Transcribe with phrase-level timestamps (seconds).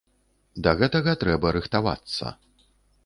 [0.67, 2.25] Да гэтага трэба рыхтавацца.